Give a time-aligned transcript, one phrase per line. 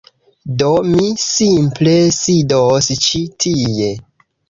[0.61, 3.97] Do, mi simple sidos ĉi tie